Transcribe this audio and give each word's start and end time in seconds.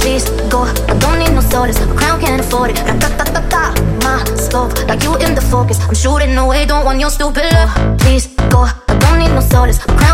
Please 0.00 0.24
go. 0.48 0.64
I 0.64 0.96
don't 0.98 1.18
need 1.18 1.32
no 1.34 1.42
solace. 1.42 1.78
A 1.78 1.86
crown 1.94 2.18
can't 2.20 2.40
afford 2.40 2.70
it. 2.70 2.76
Da 2.76 2.96
da 2.96 3.08
da 3.18 3.24
da 3.24 3.42
da. 3.52 3.62
My 4.02 4.24
scope, 4.36 4.72
like 4.88 5.02
you 5.04 5.14
in 5.16 5.34
the 5.34 5.42
focus. 5.42 5.78
I'm 5.80 5.94
shooting 5.94 6.34
away. 6.38 6.64
Don't 6.64 6.86
want 6.86 6.98
your 7.00 7.10
stupid 7.10 7.44
love. 7.52 7.70
Please 7.98 8.28
go. 8.48 8.64
I 8.88 8.96
don't 9.00 9.18
need 9.18 9.28
no. 9.28 9.78
A 9.78 9.96
crown 10.00 10.11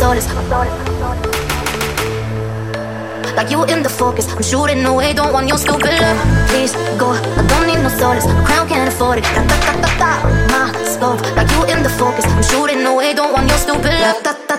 solace. 0.00 0.26
Like 3.36 3.50
you 3.50 3.64
in 3.64 3.82
the 3.82 3.92
focus, 4.02 4.26
I'm 4.32 4.42
shooting 4.42 4.84
away. 4.84 5.12
Don't 5.12 5.32
want 5.32 5.46
your 5.46 5.58
stupid 5.58 5.92
love. 6.00 6.18
Please 6.48 6.72
go. 6.98 7.08
I 7.12 7.42
don't 7.50 7.66
need 7.68 7.80
no 7.84 7.90
solace. 8.00 8.24
A 8.24 8.34
crown 8.48 8.66
can't 8.66 8.88
afford 8.92 9.18
it. 9.18 9.24
Da 9.36 9.42
da 9.50 9.56
da 9.66 9.72
da 9.84 9.90
da. 10.00 10.10
My 10.52 10.64
scope, 10.92 11.20
like 11.36 11.50
you 11.52 11.62
in 11.72 11.82
the 11.82 11.92
focus, 12.00 12.24
I'm 12.32 12.42
shooting 12.42 12.82
away. 12.86 13.12
Don't 13.14 13.32
want 13.34 13.46
your 13.48 13.58
stupid 13.58 13.92
love. 14.04 14.22
Da 14.24 14.32
da 14.48 14.49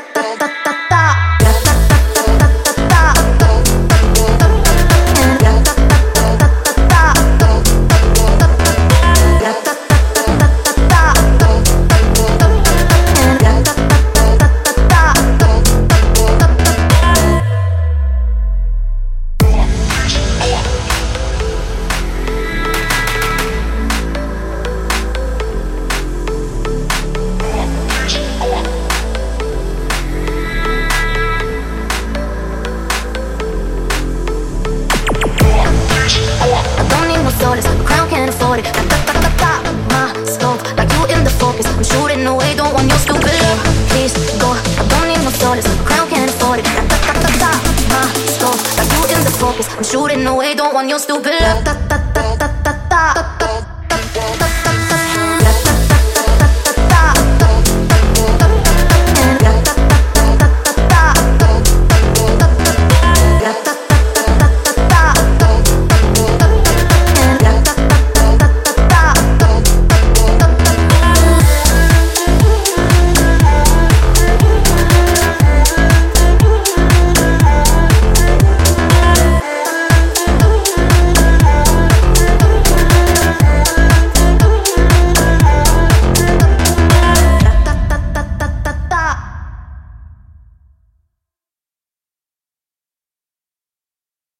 Shooting 42.22 42.36
away, 42.36 42.56
don't 42.56 42.72
want 42.72 42.88
your 42.88 43.00
stupid 43.00 43.34
love. 43.42 43.60
Please 43.90 44.14
go. 44.38 44.52
I 44.54 44.86
don't 44.90 45.08
need 45.08 45.24
no 45.24 45.32
a 45.66 45.84
crown 45.84 46.08
can't 46.08 46.30
afford 46.30 46.60
it. 46.60 46.66
Da, 46.66 46.86
da, 46.86 46.98
da, 47.02 47.14
da, 47.18 47.30
da. 47.42 47.52
My 47.90 48.06
scope, 48.30 48.62
like 48.78 48.92
you 48.94 49.18
in 49.18 49.24
the 49.24 49.32
focus. 49.42 49.68
I'm 49.76 49.84
shooting 49.84 50.28
away, 50.28 50.54
don't 50.54 50.72
want 50.72 50.88
your 50.88 51.00
stupid 51.00 51.34
love. 51.42 51.64
Da, 51.64 51.74
da, 51.88 52.11